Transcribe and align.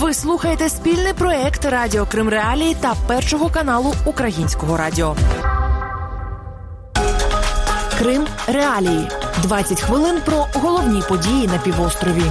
Ви 0.00 0.14
слухаєте 0.14 0.68
спільний 0.68 1.12
проект 1.12 1.64
Радіо 1.64 2.06
Крим 2.06 2.28
Реалії 2.28 2.76
та 2.80 2.94
першого 3.06 3.50
каналу 3.50 3.94
Українського 4.04 4.76
радіо. 4.76 5.16
Крим 7.98 8.26
Реалії 8.46 9.08
20 9.42 9.80
хвилин 9.80 10.20
про 10.24 10.46
головні 10.54 11.02
події 11.08 11.46
на 11.46 11.58
півострові. 11.58 12.22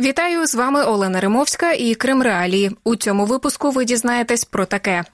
Вітаю 0.00 0.46
з 0.46 0.54
вами 0.54 0.84
Олена 0.84 1.20
Римовська 1.20 1.72
і 1.72 1.94
Крим 1.94 2.22
Реалії. 2.22 2.76
У 2.84 2.96
цьому 2.96 3.24
випуску 3.26 3.70
ви 3.70 3.84
дізнаєтесь 3.84 4.44
про 4.44 4.66
таке. 4.66 5.04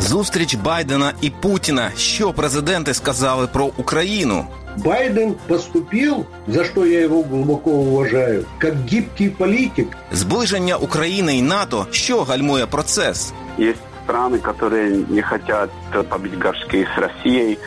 Зустріч 0.00 0.54
Байдена 0.54 1.12
і 1.20 1.30
Путіна. 1.30 1.90
Що 1.96 2.32
президенти 2.32 2.94
сказали 2.94 3.46
про 3.46 3.70
Україну? 3.76 4.46
Байден 4.76 5.34
поступил, 5.48 6.26
за 6.48 6.64
что 6.64 6.84
я 6.84 7.00
его 7.00 7.22
глубоко 7.22 7.70
уважаю, 7.70 8.44
как 8.58 8.74
гибкий 8.86 9.30
политик. 9.30 9.88
Зближення 10.12 10.76
України 10.76 11.36
і 11.36 11.42
НАТО. 11.42 11.86
Що 11.90 12.22
гальмує 12.22 12.66
процес? 12.66 13.32
Є 13.58 13.74
страны, 14.06 14.38
которые 14.38 15.04
не 15.08 15.22
хотят 15.22 15.70
побить 16.08 16.34
горшки 16.44 16.86
с 16.96 17.00
Россией. 17.00 17.58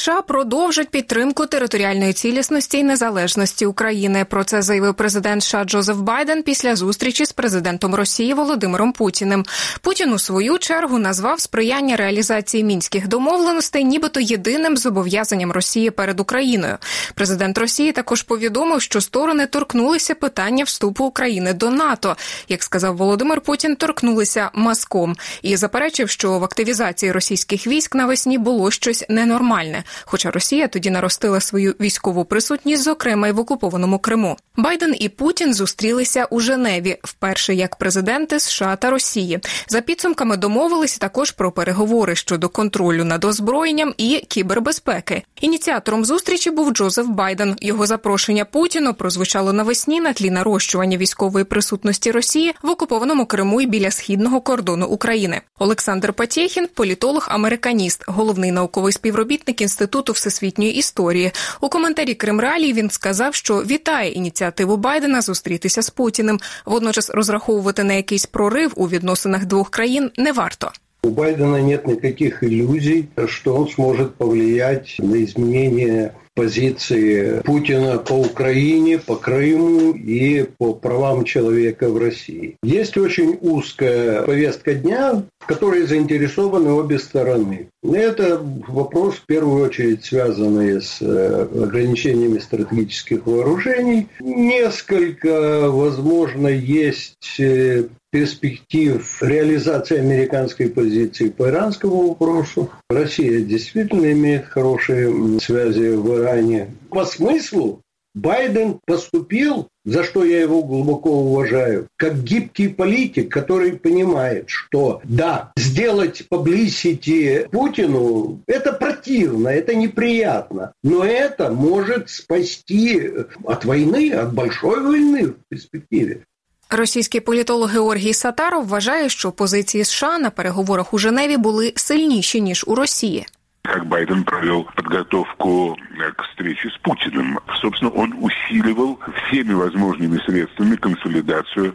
США 0.00 0.22
продовжать 0.22 0.88
підтримку 0.88 1.46
територіальної 1.46 2.12
цілісності 2.12 2.78
і 2.78 2.82
незалежності 2.82 3.66
України. 3.66 4.24
Про 4.24 4.44
це 4.44 4.62
заявив 4.62 4.94
президент 4.94 5.42
США 5.42 5.64
Джозеф 5.64 5.96
Байден 5.96 6.42
після 6.42 6.76
зустрічі 6.76 7.24
з 7.24 7.32
президентом 7.32 7.94
Росії 7.94 8.34
Володимиром 8.34 8.92
Путіним. 8.92 9.44
Путін 9.80 10.12
у 10.12 10.18
свою 10.18 10.58
чергу 10.58 10.98
назвав 10.98 11.40
сприяння 11.40 11.96
реалізації 11.96 12.64
мінських 12.64 13.08
домовленостей, 13.08 13.84
нібито 13.84 14.20
єдиним 14.20 14.76
зобов'язанням 14.76 15.52
Росії 15.52 15.90
перед 15.90 16.20
Україною. 16.20 16.78
Президент 17.14 17.58
Росії 17.58 17.92
також 17.92 18.22
повідомив, 18.22 18.82
що 18.82 19.00
сторони 19.00 19.46
торкнулися 19.46 20.14
питання 20.14 20.64
вступу 20.64 21.04
України 21.04 21.52
до 21.52 21.70
НАТО. 21.70 22.16
Як 22.48 22.62
сказав 22.62 22.96
Володимир 22.96 23.40
Путін, 23.40 23.76
торкнулися 23.76 24.50
маском 24.54 25.16
і 25.42 25.56
заперечив, 25.56 26.10
що 26.10 26.38
в 26.38 26.44
активізації 26.44 27.12
російських 27.12 27.66
військ 27.66 27.94
навесні 27.94 28.38
було 28.38 28.70
щось 28.70 29.04
ненормальне. 29.08 29.84
Хоча 30.04 30.30
Росія 30.30 30.68
тоді 30.68 30.90
наростила 30.90 31.40
свою 31.40 31.74
військову 31.80 32.24
присутність, 32.24 32.82
зокрема 32.82 33.28
й 33.28 33.32
в 33.32 33.40
окупованому 33.40 33.98
Криму. 33.98 34.36
Байден 34.56 34.94
і 34.98 35.08
Путін 35.08 35.54
зустрілися 35.54 36.24
у 36.24 36.40
Женеві 36.40 36.96
вперше 37.02 37.54
як 37.54 37.76
президенти 37.76 38.40
США 38.40 38.76
та 38.76 38.90
Росії. 38.90 39.38
За 39.68 39.80
підсумками 39.80 40.36
домовилися 40.36 40.98
також 40.98 41.30
про 41.30 41.52
переговори 41.52 42.16
щодо 42.16 42.48
контролю 42.48 43.04
над 43.04 43.24
озброєнням 43.24 43.94
і 43.96 44.24
кібербезпеки. 44.28 45.22
Ініціатором 45.40 46.04
зустрічі 46.04 46.50
був 46.50 46.72
Джозеф 46.72 47.06
Байден. 47.06 47.56
Його 47.60 47.86
запрошення 47.86 48.44
Путіну 48.44 48.94
прозвучало 48.94 49.52
навесні 49.52 50.00
на 50.00 50.12
тлі 50.12 50.30
нарощування 50.30 50.96
військової 50.96 51.44
присутності 51.44 52.10
Росії 52.10 52.54
в 52.62 52.70
окупованому 52.70 53.26
Криму 53.26 53.60
і 53.60 53.66
біля 53.66 53.90
східного 53.90 54.40
кордону 54.40 54.86
України. 54.86 55.40
Олександр 55.58 56.12
Патєхін, 56.12 56.68
політолог-американіст, 56.74 58.04
головний 58.06 58.52
науковий 58.52 58.92
співробітник 58.92 59.60
інституту 59.60 59.79
всесвітньої 60.12 60.74
історії. 60.74 61.32
У 61.60 61.68
коментарі 61.68 62.14
Кремралі 62.14 62.72
він 62.72 62.90
сказав, 62.90 63.34
що 63.34 63.56
вітає 63.62 64.10
ініціативу 64.10 64.76
Байдена 64.76 65.20
зустрітися 65.20 65.82
з 65.82 65.90
Путіним. 65.90 66.40
Водночас 66.64 67.10
розраховувати 67.10 67.84
на 67.84 67.92
якийсь 67.92 68.26
прорив 68.26 68.72
у 68.76 68.88
відносинах 68.88 69.44
двох 69.44 69.70
країн 69.70 70.10
не 70.16 70.32
варто. 70.32 70.72
У 71.02 71.10
Байдена 71.10 71.60
нет 71.62 71.86
никаких 71.86 72.44
иллюзий, 72.44 73.08
что 73.26 73.56
он 73.56 73.68
сможет 73.68 74.14
повлиять 74.14 74.96
на 74.98 75.24
изменение 75.24 76.12
позиции 76.34 77.40
Путина 77.44 77.98
по 77.98 78.14
Украине, 78.14 78.98
по 78.98 79.16
Крыму 79.16 79.92
и 79.92 80.44
по 80.58 80.72
правам 80.72 81.24
человека 81.24 81.90
в 81.90 81.98
России. 81.98 82.56
Есть 82.62 82.96
очень 82.96 83.38
узкая 83.40 84.22
повестка 84.22 84.74
дня, 84.74 85.22
в 85.40 85.46
которой 85.46 85.86
заинтересованы 85.86 86.72
обе 86.72 86.98
стороны. 86.98 87.68
Это 87.82 88.40
вопрос, 88.68 89.16
в 89.16 89.26
первую 89.26 89.66
очередь, 89.66 90.04
связанный 90.04 90.80
с 90.80 90.98
э, 91.00 91.48
ограничениями 91.62 92.38
стратегических 92.38 93.26
вооружений. 93.26 94.08
Несколько, 94.20 95.70
возможно, 95.70 96.48
есть 96.48 97.38
э, 97.38 97.84
перспектив 98.10 99.22
реализации 99.22 99.98
американской 99.98 100.68
позиции 100.68 101.30
по 101.30 101.48
иранскому 101.48 102.08
вопросу. 102.08 102.70
Россия 102.88 103.40
действительно 103.40 104.12
имеет 104.12 104.46
хорошие 104.46 105.40
связи 105.40 105.94
в 105.94 106.18
Иране. 106.18 106.70
По 106.90 107.04
смыслу 107.04 107.82
Байден 108.14 108.80
поступил, 108.86 109.68
за 109.84 110.02
что 110.02 110.24
я 110.24 110.40
его 110.40 110.64
глубоко 110.64 111.10
уважаю, 111.10 111.86
как 111.96 112.24
гибкий 112.24 112.68
политик, 112.68 113.30
который 113.30 113.74
понимает, 113.74 114.48
что 114.48 115.00
да, 115.04 115.52
сделать 115.56 116.24
publicity 116.28 117.48
Путину– 117.50 118.40
это 118.48 118.72
противно, 118.72 119.48
это 119.48 119.76
неприятно, 119.76 120.72
но 120.82 121.04
это 121.04 121.52
может 121.52 122.10
спасти 122.10 123.10
от 123.44 123.64
войны, 123.64 124.10
от 124.10 124.34
большой 124.34 124.82
войны 124.82 125.28
в 125.28 125.36
перспективе. 125.48 126.24
Російський 126.70 127.20
політолог 127.20 127.70
Георгій 127.70 128.14
Сатаров 128.14 128.66
вважає, 128.66 129.08
що 129.08 129.32
позиції 129.32 129.84
США 129.84 130.18
на 130.18 130.30
переговорах 130.30 130.94
у 130.94 130.98
Женеві 130.98 131.36
були 131.36 131.72
сильніші 131.76 132.40
ніж 132.40 132.64
у 132.66 132.74
Росії. 132.74 133.26
Как 133.62 133.86
Байден 133.86 134.24
провел 134.24 134.64
подготовку 134.74 135.78
к 136.16 136.22
встрече 136.24 136.70
с 136.70 136.78
Путиным. 136.78 137.38
Собственно, 137.60 137.90
он 137.90 138.14
усиливал 138.18 138.98
всеми 139.26 139.52
возможными 139.52 140.18
средствами 140.24 140.76
консолидацию 140.76 141.74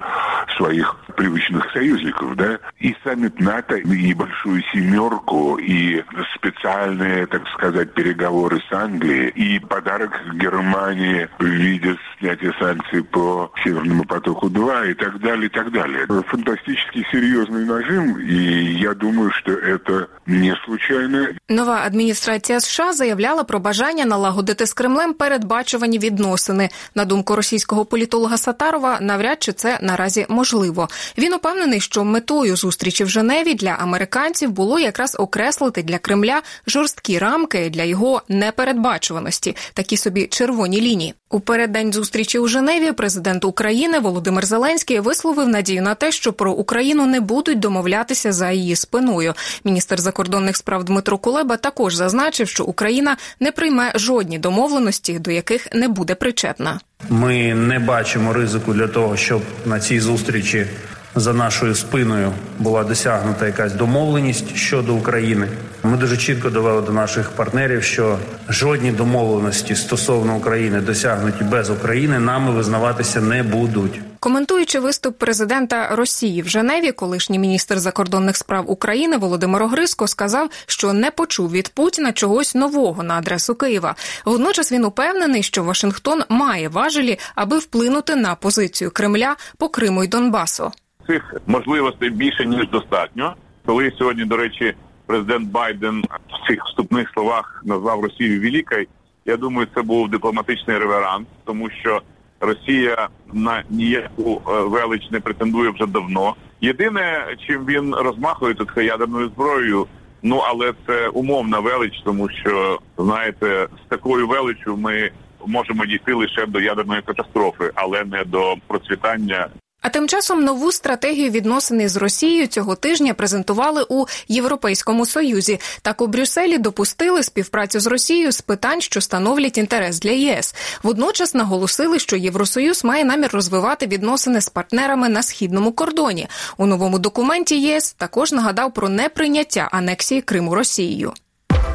своих 0.58 0.96
привычных 1.16 1.72
союзников, 1.72 2.36
да, 2.36 2.60
и 2.80 2.96
саммит 3.04 3.40
НАТО, 3.40 3.76
и 3.76 4.14
большую 4.14 4.64
семерку, 4.74 5.58
и 5.58 6.04
специальные, 6.36 7.28
так 7.28 7.48
сказать, 7.50 7.94
переговоры 7.94 8.62
с 8.70 8.74
Англией, 8.74 9.30
и 9.30 9.60
подарок 9.60 10.12
Германии 10.34 11.30
в 11.40 11.46
виде 11.46 11.96
снятия 12.20 12.54
санкций 12.60 13.04
по 13.04 13.52
Северному 13.64 14.06
потоку-2 14.06 14.92
и 14.92 14.94
так 14.96 15.20
далее, 15.20 15.46
и 15.46 15.50
так 15.50 15.72
далее. 15.72 16.06
Фантастически 16.28 17.06
серьезный 17.12 17.66
нажим, 17.66 18.18
и 18.20 18.34
я 18.80 18.94
думаю, 18.94 19.32
что 19.32 19.52
это 19.52 20.10
не 20.26 20.56
случайно. 20.66 21.30
Адміністрація 21.78 22.60
США 22.60 22.94
заявляла 22.94 23.44
про 23.44 23.60
бажання 23.60 24.06
налагодити 24.06 24.66
з 24.66 24.74
Кремлем 24.74 25.14
передбачувані 25.14 26.00
відносини. 26.00 26.70
На 26.96 27.06
думку 27.06 27.36
російського 27.36 27.86
політолога 27.86 28.38
Сатарова, 28.38 28.98
навряд 29.02 29.44
чи 29.44 29.54
це 29.54 29.80
наразі 29.82 30.26
можливо. 30.30 30.90
Він 31.18 31.34
упевнений, 31.34 31.80
що 31.80 32.04
метою 32.04 32.56
зустрічі 32.56 33.04
в 33.04 33.10
Женеві 33.10 33.54
для 33.54 33.70
американців 33.70 34.52
було 34.52 34.80
якраз 34.80 35.16
окреслити 35.20 35.84
для 35.84 35.98
Кремля 35.98 36.42
жорсткі 36.68 37.20
рамки 37.20 37.70
для 37.70 37.84
його 37.84 38.22
непередбачуваності, 38.30 39.56
такі 39.74 39.98
собі 39.98 40.28
червоні 40.28 40.82
лінії. 40.82 41.14
У 41.36 41.40
переддень 41.40 41.94
зустрічі 41.94 42.40
у 42.40 42.48
Женеві 42.48 42.92
президент 42.92 43.46
України 43.46 44.00
Володимир 44.00 44.46
Зеленський 44.46 45.00
висловив 45.00 45.48
надію 45.48 45.82
на 45.82 45.96
те, 45.96 46.12
що 46.12 46.34
про 46.34 46.52
Україну 46.52 47.06
не 47.06 47.20
будуть 47.20 47.60
домовлятися 47.60 48.32
за 48.32 48.52
її 48.52 48.76
спиною. 48.76 49.34
Міністр 49.64 50.02
закордонних 50.02 50.58
справ 50.58 50.84
Дмитро 50.84 51.18
Кулеба 51.18 51.58
також 51.58 51.96
зазначив, 51.96 52.48
що 52.48 52.64
Україна 52.64 53.18
не 53.40 53.52
прийме 53.52 53.92
жодні 53.96 54.40
домовленості, 54.40 55.20
до 55.20 55.32
яких 55.32 55.68
не 55.74 55.88
буде 55.88 56.16
причетна. 56.16 56.80
Ми 57.10 57.54
не 57.54 57.80
бачимо 57.80 58.34
ризику 58.34 58.74
для 58.74 58.88
того, 58.88 59.18
щоб 59.18 59.42
на 59.66 59.80
цій 59.80 60.00
зустрічі 60.00 60.68
за 61.16 61.34
нашою 61.34 61.76
спиною 61.76 62.32
була 62.60 62.84
досягнута 62.84 63.46
якась 63.46 63.74
домовленість 63.74 64.56
щодо 64.56 64.96
України. 64.96 65.48
Ми 65.84 65.98
дуже 65.98 66.18
чітко 66.18 66.50
довели 66.50 66.82
до 66.82 66.92
наших 66.92 67.30
партнерів, 67.30 67.84
що 67.84 68.18
жодні 68.50 68.92
домовленості 68.92 69.76
стосовно 69.76 70.36
України 70.36 70.82
досягнуті 70.82 71.44
без 71.44 71.70
України 71.70 72.20
нами 72.20 72.52
визнаватися 72.52 73.22
не 73.22 73.44
будуть. 73.44 74.02
Коментуючи 74.20 74.80
виступ 74.80 75.18
президента 75.18 75.96
Росії 75.96 76.42
в 76.42 76.48
Женеві, 76.48 76.92
колишній 76.92 77.40
міністр 77.40 77.80
закордонних 77.80 78.38
справ 78.38 78.72
України 78.72 79.18
Володимир 79.18 79.64
Огриско 79.64 80.08
сказав, 80.08 80.50
що 80.66 80.94
не 80.94 81.12
почув 81.12 81.52
від 81.52 81.70
Путіна 81.70 82.12
чогось 82.12 82.56
нового 82.56 83.04
на 83.04 83.14
адресу 83.14 83.56
Києва. 83.56 83.96
Водночас 84.26 84.72
він 84.72 84.86
упевнений, 84.86 85.44
що 85.44 85.64
Вашингтон 85.64 86.24
має 86.30 86.70
важелі, 86.70 87.20
аби 87.36 87.58
вплинути 87.58 88.16
на 88.16 88.36
позицію 88.36 88.92
Кремля 88.92 89.36
по 89.58 89.70
Криму 89.70 90.04
й 90.04 90.08
Донбасу. 90.08 90.72
Цих 91.08 91.36
можливостей 91.48 92.10
більше 92.10 92.46
ніж 92.46 92.70
достатньо. 92.70 93.36
Коли 93.66 93.92
сьогодні, 93.98 94.26
до 94.26 94.38
речі, 94.38 94.74
президент 95.06 95.52
Байден 95.52 96.02
в 96.02 96.48
цих 96.48 96.66
вступних 96.66 97.10
словах 97.14 97.62
назвав 97.66 98.04
Росію 98.04 98.42
великою, 98.42 98.88
я 99.26 99.38
думаю, 99.38 99.68
це 99.76 99.82
був 99.82 100.10
дипломатичний 100.10 100.78
реверанс, 100.78 101.28
тому 101.46 101.70
що 101.70 102.02
Росія 102.40 103.10
на 103.34 103.64
ніяку 103.70 104.42
велич 104.46 105.12
не 105.12 105.20
претендує 105.20 105.70
вже 105.70 105.86
давно. 105.86 106.36
Єдине, 106.62 107.36
чим 107.48 107.66
він 107.66 107.96
розмахує, 107.96 108.54
то 108.54 108.66
це 108.76 108.86
ядерною 108.86 109.30
зброєю. 109.30 109.88
Ну 110.24 110.38
але 110.38 110.74
це 110.88 111.08
умовна 111.08 111.60
велич, 111.60 112.02
тому 112.06 112.30
що 112.30 112.80
знаєте, 112.98 113.68
з 113.86 113.90
такою 113.90 114.28
величю 114.28 114.78
ми 114.78 115.12
можемо 115.46 115.86
дійти 115.86 116.14
лише 116.14 116.46
до 116.46 116.60
ядерної 116.60 117.02
катастрофи, 117.02 117.72
але 117.76 118.04
не 118.04 118.24
до 118.24 118.56
процвітання 118.68 119.48
а 119.86 119.90
тим 119.90 120.08
часом 120.08 120.44
нову 120.44 120.72
стратегію 120.72 121.30
відносини 121.30 121.90
з 121.90 121.96
Росією 121.96 122.48
цього 122.48 122.76
тижня 122.76 123.14
презентували 123.14 123.86
у 123.90 124.06
Європейському 124.28 125.06
Союзі. 125.06 125.60
Так 125.82 126.02
у 126.02 126.08
Брюсселі 126.08 126.58
допустили 126.58 127.24
співпрацю 127.24 127.80
з 127.80 127.88
Росією 127.88 128.32
з 128.32 128.42
питань, 128.42 128.82
що 128.82 129.02
становлять 129.02 129.58
інтерес 129.58 130.00
для 130.00 130.12
ЄС. 130.12 130.56
Водночас 130.84 131.34
наголосили, 131.34 132.00
що 132.00 132.16
Євросоюз 132.16 132.84
має 132.84 133.04
намір 133.04 133.30
розвивати 133.34 133.88
відносини 133.88 134.42
з 134.42 134.50
партнерами 134.50 135.10
на 135.10 135.24
східному 135.24 135.72
кордоні. 135.72 136.28
У 136.58 136.66
новому 136.66 137.00
документі 137.00 137.62
ЄС 137.62 137.94
також 137.94 138.32
нагадав 138.32 138.74
про 138.74 138.90
неприйняття 138.90 139.70
анексії 139.72 140.22
Криму 140.22 140.56
Росією. 140.56 141.14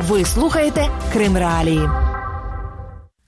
Ви 0.09 0.25
слухаєте 0.25 0.89
Крим 1.13 1.37
Реалії. 1.37 2.10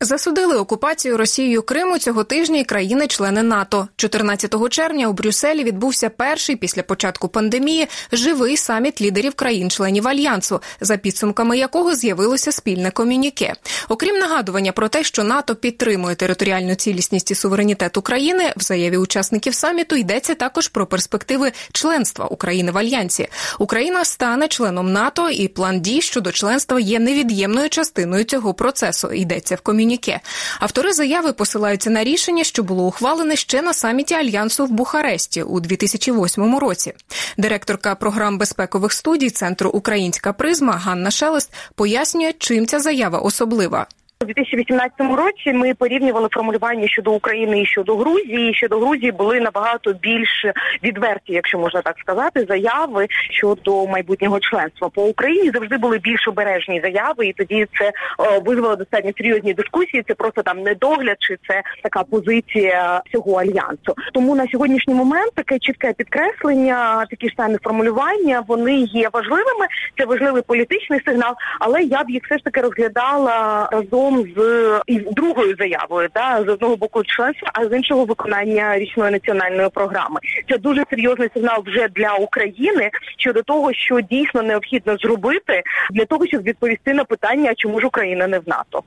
Засудили 0.04 0.56
окупацію 0.56 1.16
Росією 1.16 1.62
Криму 1.62 1.98
цього 1.98 2.24
тижня 2.24 2.58
і 2.58 2.64
країни-члени 2.64 3.42
НАТО. 3.42 3.88
14 3.96 4.68
червня 4.70 5.08
у 5.08 5.12
Брюсселі 5.12 5.64
відбувся 5.64 6.08
перший 6.10 6.56
після 6.56 6.82
початку 6.82 7.28
пандемії 7.28 7.88
живий 8.12 8.56
саміт 8.56 9.00
лідерів 9.00 9.34
країн-членів 9.34 10.08
альянсу, 10.08 10.60
за 10.80 10.96
підсумками 10.96 11.58
якого 11.58 11.94
з'явилося 11.94 12.52
спільне 12.52 12.90
комюніке. 12.90 13.54
Окрім 13.88 14.18
нагадування 14.18 14.72
про 14.72 14.88
те, 14.88 15.04
що 15.04 15.24
НАТО 15.24 15.54
підтримує 15.54 16.14
територіальну 16.14 16.74
цілісність 16.74 17.30
і 17.30 17.34
суверенітет 17.34 17.96
України, 17.96 18.52
в 18.56 18.62
заяві 18.62 18.96
учасників 18.96 19.54
саміту 19.54 19.96
йдеться 19.96 20.34
також 20.34 20.68
про 20.68 20.86
перспективи 20.86 21.52
членства 21.72 22.26
України 22.26 22.72
в 22.72 22.78
альянсі. 22.78 23.28
Україна 23.58 24.04
стане 24.04 24.48
членом 24.48 24.92
НАТО, 24.92 25.30
і 25.30 25.48
план 25.48 25.80
дій 25.80 26.00
щодо 26.00 26.32
членства 26.32 26.80
є 26.80 26.98
невід'ємною 26.98 27.68
частиною 27.68 28.24
цього 28.24 28.54
процесу. 28.54 29.12
Йдеться 29.12 29.54
в 29.54 29.60
комюніке 29.60 29.91
ком'юніке. 29.92 30.20
Автори 30.60 30.92
заяви 30.92 31.32
посилаються 31.32 31.90
на 31.90 32.04
рішення, 32.04 32.44
що 32.44 32.62
було 32.62 32.86
ухвалене 32.86 33.36
ще 33.36 33.62
на 33.62 33.74
саміті 33.74 34.14
альянсу 34.14 34.66
в 34.66 34.70
Бухаресті 34.70 35.42
у 35.42 35.60
2008 35.60 36.58
році. 36.58 36.92
Директорка 37.36 37.94
програм 37.94 38.38
безпекових 38.38 38.92
студій 38.92 39.30
Центру 39.30 39.70
Українська 39.70 40.32
призма 40.32 40.72
Ганна 40.72 41.10
Шелест 41.10 41.52
пояснює, 41.74 42.32
чим 42.38 42.66
ця 42.66 42.80
заява 42.80 43.18
особлива. 43.18 43.86
У 44.22 44.24
2018 44.24 44.92
році 45.00 45.52
ми 45.52 45.74
порівнювали 45.74 46.28
формулювання 46.32 46.88
щодо 46.88 47.12
України 47.12 47.60
і 47.60 47.66
щодо 47.66 47.96
Грузії. 47.96 48.54
Щодо 48.54 48.78
Грузії 48.78 49.12
були 49.12 49.40
набагато 49.40 49.92
більш 49.92 50.46
відверті, 50.82 51.32
якщо 51.32 51.58
можна 51.58 51.82
так 51.82 51.98
сказати, 51.98 52.46
заяви 52.48 53.06
щодо 53.30 53.86
майбутнього 53.86 54.40
членства 54.40 54.88
по 54.88 55.04
Україні 55.04 55.50
завжди 55.50 55.76
були 55.76 55.98
більш 55.98 56.28
обережні 56.28 56.80
заяви, 56.80 57.26
і 57.26 57.32
тоді 57.32 57.66
це 57.78 57.92
о, 58.18 58.40
визвало 58.40 58.76
достатньо 58.76 59.10
серйозні 59.18 59.54
дискусії. 59.54 60.04
Це 60.08 60.14
просто 60.14 60.42
там 60.42 60.58
недогляд, 60.58 61.16
чи 61.18 61.38
це 61.48 61.62
така 61.82 62.02
позиція 62.02 63.02
цього 63.12 63.32
альянсу. 63.32 63.94
Тому 64.12 64.34
на 64.34 64.48
сьогоднішній 64.48 64.94
момент 64.94 65.32
таке 65.34 65.58
чітке 65.58 65.92
підкреслення, 65.92 67.06
такі 67.10 67.28
ж 67.28 67.34
самі 67.36 67.56
формулювання, 67.64 68.44
вони 68.48 68.74
є 68.74 69.08
важливими. 69.12 69.66
Це 69.98 70.04
важливий 70.04 70.42
політичний 70.42 71.00
сигнал, 71.06 71.34
але 71.60 71.82
я 71.82 72.04
б 72.04 72.10
їх 72.10 72.22
все 72.24 72.38
ж 72.38 72.44
таки 72.44 72.60
розглядала 72.60 73.68
разом 73.72 74.11
разом 74.12 74.26
з 74.36 74.80
із 74.86 75.02
другою 75.12 75.56
заявою, 75.58 76.08
да 76.14 76.44
з 76.46 76.48
одного 76.48 76.76
боку 76.76 77.04
членства, 77.04 77.50
а 77.54 77.68
з 77.68 77.76
іншого 77.76 78.04
виконання 78.04 78.78
річної 78.78 79.12
національної 79.12 79.68
програми. 79.68 80.20
Це 80.48 80.58
дуже 80.58 80.84
серйозний 80.90 81.28
сигнал 81.34 81.62
вже 81.66 81.88
для 81.88 82.14
України 82.14 82.90
щодо 83.18 83.42
того, 83.42 83.72
що 83.72 84.00
дійсно 84.00 84.42
необхідно 84.42 84.96
зробити 84.96 85.62
для 85.90 86.04
того, 86.04 86.26
щоб 86.26 86.42
відповісти 86.42 86.94
на 86.94 87.04
питання, 87.04 87.54
чому 87.56 87.80
ж 87.80 87.86
Україна 87.86 88.26
не 88.26 88.38
в 88.38 88.42
НАТО. 88.46 88.82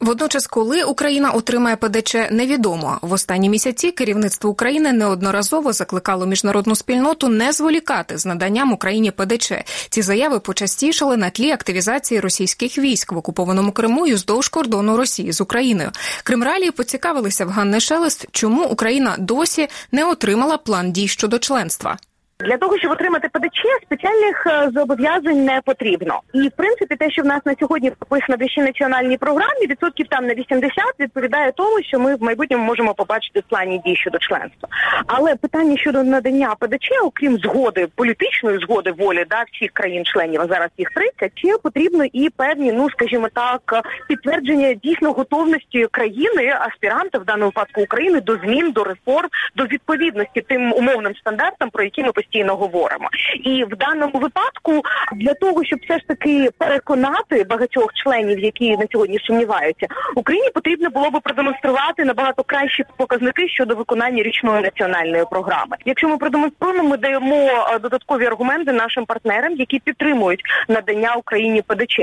Водночас, 0.00 0.46
коли 0.46 0.82
Україна 0.82 1.30
отримає 1.30 1.76
ПДЧ, 1.76 2.14
невідомо 2.30 2.98
в 3.02 3.12
останні 3.12 3.48
місяці. 3.48 3.90
Керівництво 3.90 4.50
України 4.50 4.92
неодноразово 4.92 5.72
закликало 5.72 6.26
міжнародну 6.26 6.76
спільноту 6.76 7.28
не 7.28 7.52
зволікати 7.52 8.18
з 8.18 8.26
наданням 8.26 8.72
Україні 8.72 9.10
ПДЧ. 9.10 9.52
Ці 9.90 10.02
заяви 10.02 10.40
почастішали 10.40 11.16
на 11.16 11.30
тлі 11.30 11.50
активізації 11.50 12.20
російських 12.20 12.78
військ 12.78 13.12
в 13.12 13.16
окупованому 13.16 13.72
Криму 13.72 14.06
і 14.06 14.14
вздовж 14.14 14.48
кордону 14.48 14.96
Росії 14.96 15.32
з 15.32 15.40
Україною. 15.40 15.90
Кримралії 16.24 16.70
поцікавилися 16.70 17.44
в 17.44 17.48
Ганни 17.48 17.80
Шелест, 17.80 18.26
чому 18.32 18.64
Україна 18.64 19.16
досі 19.18 19.68
не 19.92 20.04
отримала 20.04 20.56
план 20.56 20.92
дій 20.92 21.08
щодо 21.08 21.38
членства. 21.38 21.96
Для 22.40 22.56
того 22.56 22.78
щоб 22.78 22.90
отримати 22.90 23.28
ПДЧ, 23.28 23.60
спеціальних 23.82 24.46
е, 24.46 24.70
зобов'язань 24.74 25.44
не 25.44 25.60
потрібно. 25.64 26.20
І 26.34 26.48
в 26.48 26.50
принципі, 26.50 26.96
те, 26.96 27.10
що 27.10 27.22
в 27.22 27.26
нас 27.26 27.40
на 27.44 27.54
сьогодні 27.60 27.90
прописано 27.90 28.38
в 28.56 28.60
національній 28.60 29.16
програмі, 29.16 29.66
відсотків 29.66 30.06
там 30.10 30.26
на 30.26 30.34
80 30.34 30.72
відповідає 31.00 31.52
тому, 31.52 31.82
що 31.82 32.00
ми 32.00 32.16
в 32.16 32.22
майбутньому 32.22 32.64
можемо 32.64 32.94
побачити 32.94 33.40
в 33.40 33.42
плані 33.42 33.82
дій 33.86 33.96
щодо 33.96 34.18
членства. 34.18 34.68
Але 35.06 35.36
питання 35.36 35.76
щодо 35.76 36.02
надання 36.02 36.54
ПДЧ, 36.58 36.88
окрім 37.04 37.38
згоди 37.38 37.88
політичної 37.94 38.58
згоди 38.58 38.92
волі 38.92 39.24
да 39.30 39.44
всіх 39.52 39.70
країн-членів, 39.70 40.40
а 40.40 40.46
зараз 40.46 40.68
їх 40.78 40.90
30, 40.90 41.38
ще 41.38 41.58
потрібно 41.58 42.04
і 42.12 42.30
певні, 42.30 42.72
ну 42.72 42.90
скажімо 42.90 43.28
так, 43.34 43.84
підтвердження 44.08 44.72
дійсно 44.72 45.12
готовності 45.12 45.86
країни, 45.90 46.54
аспіранта 46.60 47.18
в 47.18 47.24
даному 47.24 47.46
випадку 47.46 47.82
України 47.82 48.20
до 48.20 48.36
змін, 48.36 48.72
до 48.72 48.84
реформ, 48.84 49.28
до 49.56 49.64
відповідності 49.64 50.40
тим 50.40 50.72
умовним 50.72 51.16
стандартам, 51.16 51.70
про 51.70 51.84
які 51.84 52.02
ми 52.02 52.12
постійно 52.12 52.25
говоримо. 52.54 53.08
І 53.44 53.64
в 53.64 53.76
даному 53.76 54.18
випадку 54.18 54.82
для 55.16 55.34
того, 55.34 55.64
щоб 55.64 55.78
все 55.82 55.98
ж 55.98 56.06
таки 56.08 56.50
переконати 56.58 57.44
багатьох 57.44 57.94
членів, 57.94 58.38
які 58.38 58.76
на 58.76 58.86
сьогодні 58.92 59.18
сумніваються, 59.18 59.86
Україні 60.16 60.50
потрібно 60.54 60.90
було 60.90 61.10
би 61.10 61.20
продемонструвати 61.20 62.04
набагато 62.04 62.42
кращі 62.42 62.84
показники 62.96 63.48
щодо 63.48 63.74
виконання 63.74 64.22
річної 64.22 64.62
національної 64.62 65.24
програми. 65.30 65.76
Якщо 65.84 66.08
ми 66.08 66.16
продемонструємо, 66.16 66.88
ми 66.88 66.96
даємо 66.96 67.36
е, 67.36 67.78
додаткові 67.78 68.26
аргументи 68.26 68.72
нашим 68.72 69.04
партнерам, 69.04 69.56
які 69.56 69.78
підтримують 69.78 70.40
надання 70.68 71.14
Україні 71.14 71.62
ПДЧ. 71.62 72.00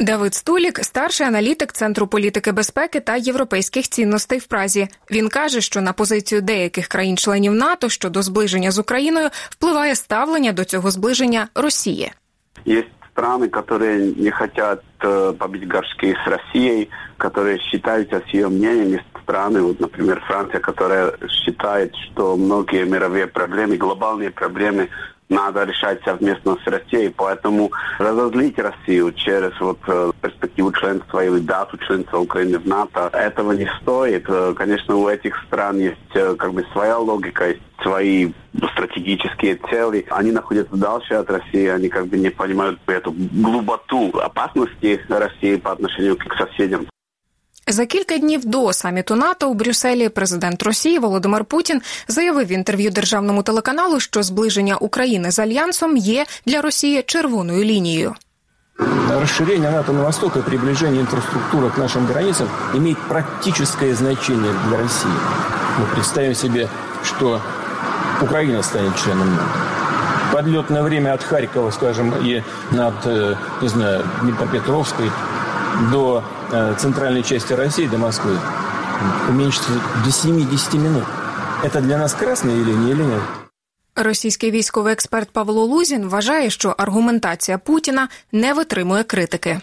Давид 0.00 0.34
Стулік, 0.34 0.78
старший 0.84 1.26
аналітик 1.26 1.72
Центру 1.72 2.06
політики 2.06 2.52
безпеки 2.52 3.00
та 3.00 3.16
європейських 3.16 3.88
цінностей 3.88 4.38
в 4.38 4.46
Празі. 4.46 4.88
Він 5.10 5.28
каже, 5.28 5.60
що 5.60 5.80
на 5.80 5.92
позицію 5.92 6.40
деяких 6.40 6.86
країн-членів 6.86 7.54
НАТО 7.54 7.88
щодо 7.88 8.22
зближення 8.22 8.70
з 8.70 8.78
Україною 8.78 9.28
впливає 9.32 9.94
ставлення 9.94 10.52
до 10.52 10.64
цього 10.64 10.90
зближення 10.90 11.48
Росії. 11.54 12.12
Є 12.64 12.84
страны, 13.16 13.48
которые 13.48 14.14
не 14.16 14.30
хотят 14.30 14.82
э, 15.00 15.32
побить 15.32 15.72
горшки 15.72 16.14
с 16.24 16.30
Россией, 16.30 16.88
которые 17.18 17.58
считаются 17.58 18.16
с 18.16 18.34
ее 18.34 18.48
мнением, 18.48 19.00
страны, 19.22 19.62
вот, 19.62 19.80
например, 19.80 20.20
Франция, 20.26 20.60
которая 20.60 21.12
считает, 21.28 21.94
что 21.96 22.36
многие 22.36 22.84
мировые 22.84 23.26
проблемы, 23.26 23.76
глобальные 23.76 24.30
проблемы 24.30 24.88
надо 25.29 25.63
решать 25.63 26.01
совместно 26.03 26.57
с 26.63 26.67
Россией, 26.67 27.09
поэтому 27.09 27.71
разозлить 27.97 28.59
Россию 28.59 29.11
через 29.13 29.59
вот 29.59 29.79
э, 29.87 30.11
перспективу 30.21 30.71
членства 30.71 31.23
или 31.23 31.39
дату 31.39 31.77
членства 31.77 32.19
Украины 32.19 32.59
в 32.59 32.67
НАТО, 32.67 33.09
этого 33.13 33.53
не 33.53 33.69
стоит. 33.81 34.25
Э, 34.27 34.53
конечно, 34.55 34.95
у 34.95 35.07
этих 35.07 35.35
стран 35.47 35.79
есть 35.79 35.97
э, 36.13 36.35
как 36.35 36.53
бы 36.53 36.65
своя 36.73 36.97
логика, 36.97 37.55
свои 37.81 38.31
стратегические 38.73 39.55
цели. 39.69 40.05
Они 40.09 40.31
находятся 40.31 40.75
дальше 40.75 41.15
от 41.15 41.29
России, 41.29 41.67
они 41.67 41.89
как 41.89 42.07
бы 42.07 42.17
не 42.17 42.29
понимают 42.29 42.79
эту 42.87 43.11
глуботу 43.11 44.11
опасности 44.19 45.01
России 45.09 45.55
по 45.57 45.71
отношению 45.71 46.17
к 46.17 46.35
соседям. 46.35 46.87
За 47.66 47.86
кілька 47.86 48.18
днів 48.18 48.44
до 48.44 48.72
саміту 48.72 49.16
НАТО 49.16 49.50
у 49.50 49.54
Брюсселі 49.54 50.08
президент 50.08 50.62
Росії 50.62 50.98
Володимир 50.98 51.44
Путін 51.44 51.82
заявив 52.08 52.46
в 52.46 52.52
інтерв'ю 52.52 52.90
державному 52.90 53.42
телеканалу, 53.42 54.00
що 54.00 54.22
зближення 54.22 54.76
України 54.76 55.30
з 55.30 55.38
альянсом 55.38 55.96
є 55.96 56.26
для 56.46 56.62
Росії 56.62 57.02
червоною 57.06 57.64
лінією. 57.64 58.14
Расширение 59.20 59.70
НАТО 59.70 59.92
на 59.92 60.02
восток 60.04 60.36
и 60.36 60.40
приближение 60.40 61.00
инфраструктуры 61.00 61.70
к 61.70 61.78
нашим 61.78 62.06
границам 62.06 62.48
имеет 62.74 62.98
практическое 63.08 63.94
значение 63.94 64.54
для 64.68 64.78
России. 64.78 65.10
Мы 65.78 65.86
представим 65.94 66.34
себе, 66.34 66.68
что 67.02 67.40
Украина 68.22 68.62
станет 68.62 68.96
членом 69.04 69.30
НАТО. 69.30 69.44
Подлетное 70.32 70.82
время 70.82 71.12
от 71.12 71.22
Харькова, 71.22 71.70
скажем, 71.70 72.14
и 72.24 72.42
над, 72.70 72.94
э, 73.06 73.34
не 73.60 73.68
знаю, 73.68 74.04
Днепропетровской 74.22 75.10
до 75.92 76.22
э, 76.52 76.74
центральной 76.78 77.22
части 77.22 77.52
России, 77.52 77.86
до 77.86 77.98
Москвы, 77.98 78.38
уменьшится 79.28 79.70
до 80.04 80.10
70 80.10 80.74
минут. 80.74 81.04
Это 81.62 81.80
для 81.80 81.98
нас 81.98 82.14
красная 82.14 82.54
линия 82.54 82.92
или 82.92 83.02
нет? 83.02 83.22
Російський 83.96 84.50
військовий 84.50 84.92
експерт 84.92 85.30
Павло 85.30 85.64
Лузін 85.64 86.08
вважає, 86.08 86.50
що 86.50 86.74
аргументація 86.78 87.58
Путіна 87.58 88.08
не 88.32 88.52
витримує 88.52 89.04
критики. 89.04 89.60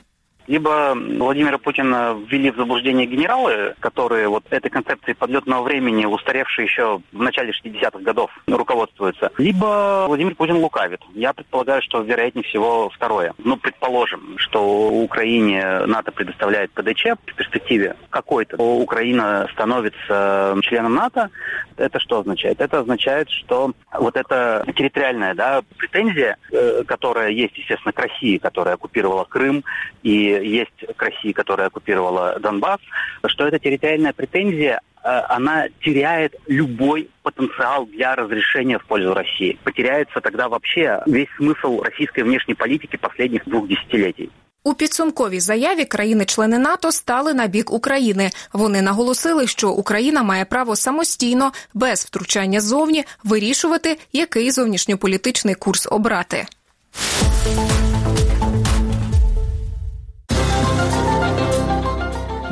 Либо 0.53 0.95
Владимира 0.95 1.57
Путина 1.57 2.15
ввели 2.29 2.51
в 2.51 2.57
заблуждение 2.57 3.07
генералы, 3.07 3.75
которые 3.81 4.29
вот 4.29 4.45
этой 4.51 4.69
концепцией 4.69 5.15
подлетного 5.15 5.63
времени, 5.63 6.05
устаревшие 6.05 6.67
еще 6.67 7.01
в 7.11 7.23
начале 7.23 7.55
60-х 7.65 8.01
годов, 8.01 8.31
руководствуются. 8.47 9.31
Либо 9.39 10.05
Владимир 10.07 10.35
Путин 10.35 10.57
лукавит. 10.57 11.01
Я 11.15 11.33
предполагаю, 11.33 11.81
что 11.81 12.03
вероятнее 12.03 12.45
всего 12.45 12.91
второе. 12.91 13.33
Ну, 13.39 13.57
предположим, 13.57 14.37
что 14.37 14.91
Украине 14.91 15.87
НАТО 15.87 16.13
предоставляет 16.13 16.71
ПДЧ 16.73 17.13
в 17.27 17.35
перспективе 17.35 17.97
какой-то. 18.11 18.63
Украина 18.63 19.49
становится 19.55 20.55
членом 20.65 20.97
НАТО. 20.97 21.31
Это 21.79 21.99
что 21.99 22.19
означает? 22.19 22.61
Это 22.61 22.81
означает, 22.81 23.31
что 23.31 23.73
вот 23.91 24.19
эта 24.19 24.67
территориальная 24.77 25.35
да, 25.35 25.63
претензия, 25.79 26.37
э, 26.51 26.83
которая 26.87 27.31
есть, 27.31 27.57
естественно, 27.57 27.93
к 27.93 27.99
России, 27.99 28.37
которая 28.37 28.75
оккупировала 28.75 29.25
Крым, 29.25 29.65
и 30.03 30.42
есть 30.42 30.96
к 30.96 31.02
России, 31.02 31.32
которая 31.32 31.68
оккупировала 31.68 32.40
Донбасс, 32.40 32.80
что 33.28 33.48
эта 33.48 33.60
территориальная 33.60 34.14
претензия 34.14 34.80
э, 35.04 35.08
она 35.30 35.68
теряет 35.82 36.36
любой 36.48 37.10
потенциал 37.24 37.86
для 37.86 38.16
разрешения 38.16 38.80
в 38.80 38.86
пользу 38.86 39.14
России. 39.14 39.58
Потеряется 39.64 40.22
тогда 40.22 40.48
вообще 40.48 41.02
весь 41.06 41.30
смысл 41.40 41.82
российской 41.82 42.22
внешней 42.22 42.56
политики 42.56 42.96
последних 42.98 43.46
двух 43.46 43.68
десятилетий. 43.68 44.30
У 44.68 44.74
підсумковій 44.74 45.40
заяві 45.40 45.86
країни-члени 45.86 46.58
НАТО 46.58 46.92
стали 46.92 47.34
на 47.34 47.48
бік 47.48 47.72
України. 47.72 48.30
Вони 48.54 48.82
наголосили, 48.82 49.48
що 49.48 49.70
Україна 49.70 50.24
має 50.24 50.46
право 50.46 50.76
самостійно, 50.76 51.52
без 51.74 52.06
втручання 52.06 52.62
зовні, 52.62 53.04
вирішувати, 53.24 53.98
який 54.14 54.52
зовнішньополітичний 54.52 55.56
курс 55.56 55.88
обрати. 55.92 56.46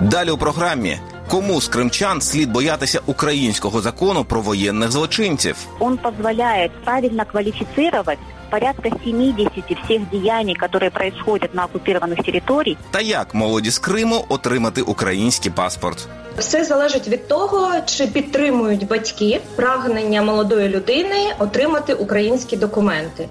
Далі 0.01 0.31
у 0.31 0.39
програмі. 0.39 0.99
Кому 1.29 1.61
з 1.61 1.69
кримчан 1.69 2.21
слід 2.21 2.51
боятися 2.53 3.01
українського 3.07 3.81
закону 3.81 4.25
про 4.25 4.41
воєнних 4.41 4.91
злочинців? 4.91 5.57
Он 5.79 5.99
позволяет 5.99 6.71
правильно 6.85 7.25
квалифицировать 7.25 8.19
порядка 8.51 8.91
70 9.05 9.49
всех 9.85 10.01
деяний, 10.13 10.55
которые 10.55 10.91
происходят 10.91 11.55
на 11.55 11.65
оккупированных 11.65 12.25
территорий. 12.25 12.77
Та 12.91 13.01
як 13.01 13.35
молоді 13.35 13.71
з 13.71 13.79
Криму 13.79 14.25
отримати 14.29 14.83
український 14.83 15.53
паспорт? 15.53 16.09
Все 16.39 16.65
залежить 16.65 17.09
від 17.09 17.29
того, 17.29 17.73
чи 17.87 18.07
підтримують 18.07 18.87
батьки 18.87 19.41
прагнення 19.57 20.23
молодої 20.23 20.69
людини 20.69 21.35
отримати 21.39 21.95
українські 21.95 22.57
документи. 22.57 23.29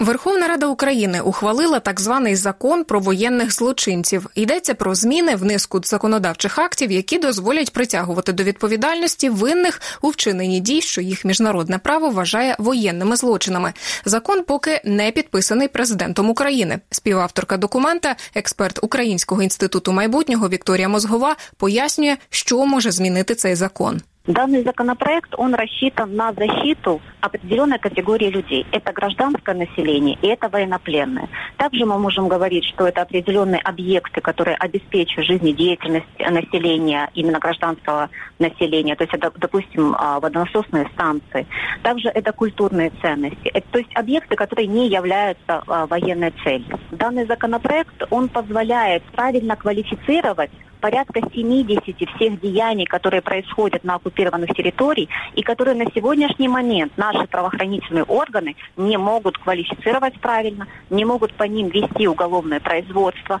Верховна 0.00 0.48
Рада 0.48 0.66
України 0.66 1.20
ухвалила 1.20 1.80
так 1.80 2.00
званий 2.00 2.36
закон 2.36 2.84
про 2.84 3.00
воєнних 3.00 3.52
злочинців. 3.52 4.26
Йдеться 4.34 4.74
про 4.74 4.94
зміни 4.94 5.36
в 5.36 5.44
низку 5.44 5.80
законодавчих 5.84 6.58
актів, 6.58 6.90
які 6.92 7.18
дозволять 7.18 7.72
притягувати 7.72 8.32
до 8.32 8.42
відповідальності 8.42 9.30
винних 9.30 9.80
у 10.02 10.08
вчиненні 10.08 10.60
дій, 10.60 10.80
що 10.80 11.00
їх 11.00 11.24
міжнародне 11.24 11.78
право 11.78 12.10
вважає 12.10 12.56
воєнними 12.58 13.16
злочинами. 13.16 13.72
Закон 14.04 14.42
поки 14.42 14.80
не 14.84 15.10
підписаний 15.10 15.68
президентом 15.68 16.30
України. 16.30 16.80
Співавторка 16.90 17.56
документа, 17.56 18.16
експерт 18.34 18.78
Українського 18.82 19.42
інституту 19.42 19.92
майбутнього 19.92 20.48
Вікторія 20.48 20.88
Мозгова, 20.88 21.36
пояснює, 21.56 22.16
що 22.30 22.66
може 22.66 22.90
змінити 22.90 23.34
цей 23.34 23.54
закон. 23.54 24.00
Данный 24.30 24.62
законопроект, 24.62 25.34
он 25.36 25.54
рассчитан 25.56 26.14
на 26.14 26.32
защиту 26.32 27.00
определенной 27.20 27.80
категории 27.80 28.30
людей. 28.30 28.64
Это 28.70 28.92
гражданское 28.92 29.56
население 29.56 30.16
и 30.22 30.28
это 30.28 30.48
военнопленные. 30.48 31.28
Также 31.56 31.84
мы 31.84 31.98
можем 31.98 32.28
говорить, 32.28 32.64
что 32.64 32.86
это 32.86 33.02
определенные 33.02 33.60
объекты, 33.60 34.20
которые 34.20 34.56
обеспечивают 34.56 35.26
жизнедеятельность 35.26 36.06
населения, 36.20 37.10
именно 37.14 37.40
гражданского 37.40 38.08
населения. 38.38 38.94
То 38.94 39.02
есть 39.02 39.14
это, 39.14 39.32
допустим, 39.36 39.96
водонасосные 39.98 40.88
станции. 40.94 41.48
Также 41.82 42.08
это 42.08 42.32
культурные 42.32 42.92
ценности. 43.02 43.48
Это, 43.48 43.66
то 43.72 43.78
есть 43.78 43.90
объекты, 43.96 44.36
которые 44.36 44.68
не 44.68 44.88
являются 44.88 45.64
военной 45.66 46.32
целью. 46.44 46.78
Данный 46.92 47.26
законопроект, 47.26 48.00
он 48.10 48.28
позволяет 48.28 49.02
правильно 49.10 49.56
квалифицировать 49.56 50.52
порядка 50.80 51.20
70 51.32 51.84
всех 52.16 52.40
деяний, 52.40 52.86
которые 52.86 53.22
происходят 53.22 53.84
на 53.84 53.96
оккупированных 53.96 54.50
территориях 54.50 55.08
и 55.34 55.42
которые 55.42 55.76
на 55.76 55.90
сегодняшний 55.92 56.48
момент 56.48 56.92
наши 56.96 57.26
правоохранительные 57.26 58.04
органы 58.04 58.56
не 58.76 58.96
могут 58.96 59.38
квалифицировать 59.38 60.18
правильно, 60.20 60.66
не 60.88 61.04
могут 61.04 61.34
по 61.34 61.44
ним 61.44 61.68
вести 61.68 62.08
уголовное 62.08 62.60
производство. 62.60 63.40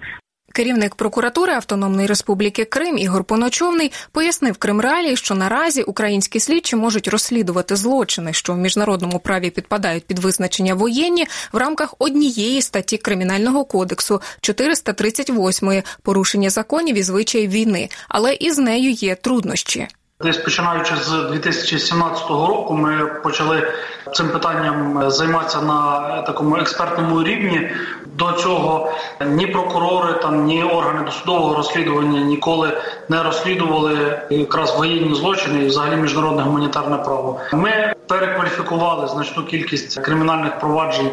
Керівник 0.52 0.94
прокуратури 0.94 1.52
Автономної 1.52 2.06
Республіки 2.06 2.64
Крим 2.64 2.98
Ігор 2.98 3.24
Поночовний 3.24 3.92
пояснив 4.12 4.56
Кримреалії, 4.56 5.16
що 5.16 5.34
наразі 5.34 5.82
українські 5.82 6.40
слідчі 6.40 6.76
можуть 6.76 7.08
розслідувати 7.08 7.76
злочини, 7.76 8.32
що 8.32 8.52
в 8.52 8.58
міжнародному 8.58 9.18
праві 9.18 9.50
підпадають 9.50 10.06
під 10.06 10.18
визначення 10.18 10.74
воєнні 10.74 11.26
в 11.52 11.56
рамках 11.56 11.94
однієї 11.98 12.62
статті 12.62 12.98
кримінального 12.98 13.64
кодексу 13.64 14.22
438 14.40 15.82
порушення 16.02 16.50
законів 16.50 16.98
і 16.98 17.02
звичаїв 17.02 17.50
війни, 17.50 17.88
але 18.08 18.34
із 18.34 18.58
нею 18.58 18.90
є 18.90 19.14
труднощі. 19.14 19.88
Десь 20.22 20.36
починаючи 20.36 20.96
з 20.96 21.10
2017 21.30 22.30
року, 22.30 22.74
ми 22.74 23.06
почали 23.22 23.72
цим 24.12 24.28
питанням 24.28 25.10
займатися 25.10 25.62
на 25.62 26.22
такому 26.22 26.56
експертному 26.56 27.22
рівні. 27.22 27.70
До 28.06 28.32
цього 28.32 28.92
ні 29.26 29.46
прокурори, 29.46 30.12
там 30.12 30.44
ні 30.44 30.64
органи 30.64 31.04
досудового 31.04 31.54
розслідування 31.54 32.20
ніколи 32.20 32.78
не 33.08 33.22
розслідували 33.22 34.22
якраз 34.30 34.76
воєнні 34.76 35.14
злочини 35.14 35.64
і 35.64 35.66
взагалі 35.66 35.96
міжнародне 35.96 36.42
гуманітарне 36.42 36.96
право. 36.96 37.40
Ми 37.52 37.94
перекваліфікували 38.10 39.08
значну 39.08 39.44
кількість 39.44 40.00
кримінальних 40.00 40.58
проваджень, 40.58 41.10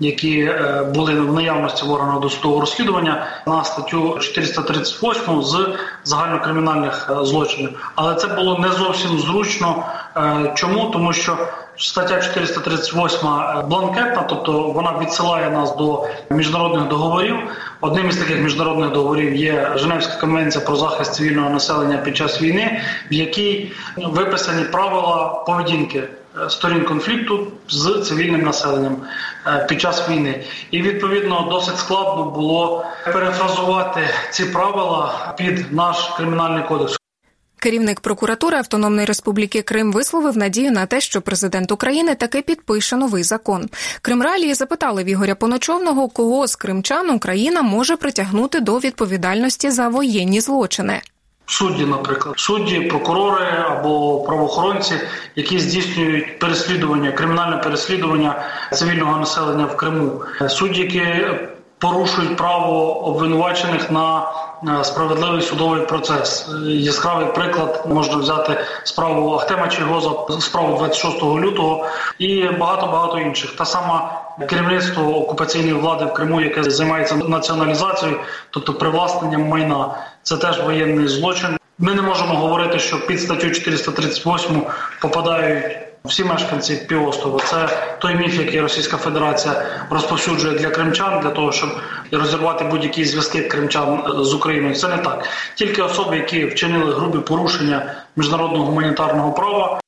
які 0.00 0.50
були 0.94 1.20
в 1.20 1.34
наявності 1.34 1.84
в 1.84 1.90
органах 1.90 2.20
досудового 2.20 2.60
розслідування 2.60 3.26
на 3.46 3.64
статтю 3.64 4.18
438 4.20 5.42
з 5.42 5.68
загальнокримінальних 6.04 7.10
злочинів. 7.22 7.92
Але 7.94 8.14
це 8.14 8.26
було 8.26 8.58
не 8.58 8.68
зовсім 8.68 9.18
зручно. 9.18 9.84
Чому? 10.54 10.90
Тому 10.90 11.12
що 11.12 11.38
Стаття 11.78 12.20
438 12.20 13.28
бланкетна, 13.68 14.22
тобто 14.28 14.52
вона 14.52 14.98
відсилає 15.00 15.50
нас 15.50 15.76
до 15.76 16.06
міжнародних 16.30 16.88
договорів. 16.88 17.36
Одним 17.80 18.08
із 18.08 18.16
таких 18.16 18.40
міжнародних 18.40 18.90
договорів 18.90 19.36
є 19.36 19.72
Женевська 19.74 20.20
конвенція 20.20 20.64
про 20.64 20.76
захист 20.76 21.14
цивільного 21.14 21.50
населення 21.50 21.98
під 21.98 22.16
час 22.16 22.42
війни, 22.42 22.80
в 23.10 23.14
якій 23.14 23.72
виписані 23.96 24.64
правила 24.64 25.42
поведінки 25.46 26.02
сторін 26.48 26.84
конфлікту 26.84 27.52
з 27.68 28.04
цивільним 28.08 28.42
населенням 28.42 28.96
під 29.68 29.80
час 29.80 30.08
війни. 30.08 30.44
І 30.70 30.82
відповідно 30.82 31.48
досить 31.50 31.78
складно 31.78 32.30
було 32.30 32.84
перефразувати 33.04 34.00
ці 34.30 34.44
правила 34.44 35.34
під 35.38 35.72
наш 35.72 36.10
кримінальний 36.16 36.64
кодекс. 36.68 36.96
Керівник 37.58 38.00
прокуратури 38.00 38.56
Автономної 38.56 39.06
Республіки 39.06 39.62
Крим 39.62 39.92
висловив 39.92 40.36
надію 40.36 40.72
на 40.72 40.86
те, 40.86 41.00
що 41.00 41.22
президент 41.22 41.72
України 41.72 42.14
таки 42.14 42.42
підпише 42.42 42.96
новий 42.96 43.22
закон. 43.22 43.68
Кримралії 44.02 44.54
запитали 44.54 45.04
в 45.04 45.06
Ігоря 45.06 45.34
Поночовного, 45.34 46.08
кого 46.08 46.46
з 46.46 46.56
кримчан 46.56 47.10
Україна 47.10 47.62
може 47.62 47.96
притягнути 47.96 48.60
до 48.60 48.78
відповідальності 48.78 49.70
за 49.70 49.88
воєнні 49.88 50.40
злочини. 50.40 51.02
Судді, 51.48 51.86
наприклад, 51.86 52.34
судді, 52.38 52.80
прокурори 52.80 53.46
або 53.70 54.22
правоохоронці, 54.22 54.94
які 55.36 55.58
здійснюють 55.58 56.38
переслідування, 56.38 57.12
кримінальне 57.12 57.56
переслідування 57.56 58.42
цивільного 58.72 59.16
населення 59.16 59.64
в 59.64 59.76
Криму, 59.76 60.22
судді, 60.48 60.80
які 60.80 61.26
порушують 61.78 62.36
право 62.36 63.04
обвинувачених 63.06 63.90
на 63.90 64.26
справедливий 64.84 65.42
судовий 65.42 65.86
процес. 65.86 66.48
Яскравий 66.66 67.26
приклад 67.26 67.84
можна 67.88 68.16
взяти 68.16 68.56
справу 68.84 69.34
Ахтема 69.34 69.68
Чигоза, 69.68 70.10
справу 70.40 70.76
26 70.76 71.22
лютого 71.22 71.86
і 72.18 72.48
багато 72.48 72.86
багато 72.86 73.18
інших. 73.18 73.56
Та 73.56 73.64
сама 73.64 74.22
керівництво 74.48 75.18
окупаційної 75.18 75.74
влади 75.74 76.04
в 76.04 76.12
Криму, 76.12 76.40
яке 76.40 76.62
займається 76.62 77.14
націоналізацією, 77.14 78.20
тобто 78.50 78.74
привласненням 78.74 79.48
майна, 79.48 79.94
це 80.26 80.36
теж 80.36 80.60
воєнний 80.60 81.08
злочин. 81.08 81.56
Ми 81.78 81.94
не 81.94 82.02
можемо 82.02 82.34
говорити, 82.34 82.78
що 82.78 83.06
під 83.06 83.20
статтю 83.20 83.50
438 83.50 84.62
попадають. 85.00 85.78
Всі 86.04 86.24
мешканці 86.24 86.76
півострова 86.88 87.40
це 87.44 87.68
той 87.98 88.14
міф, 88.14 88.38
який 88.38 88.60
Російська 88.60 88.96
Федерація 88.96 89.62
розповсюджує 89.90 90.58
для 90.58 90.70
кримчан, 90.70 91.20
для 91.20 91.30
того, 91.30 91.52
щоб 91.52 91.70
розірвати 92.12 92.64
будь-які 92.64 93.04
зв'язки 93.04 93.42
кримчан 93.42 94.02
з 94.24 94.34
Україною. 94.34 94.74
Це 94.74 94.88
не 94.88 94.98
так. 94.98 95.28
Тільки 95.54 95.82
особи, 95.82 96.16
які 96.16 96.44
вчинили 96.44 96.94
грубі 96.94 97.18
порушення 97.18 97.94
міжнародного 98.16 98.64
гуманітарного 98.64 99.32
права. 99.32 99.80